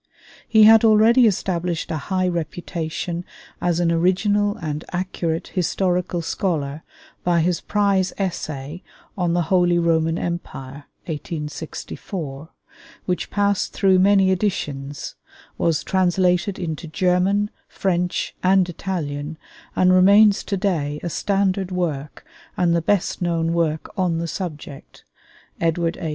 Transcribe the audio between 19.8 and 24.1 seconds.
remains to day a standard work and the best known work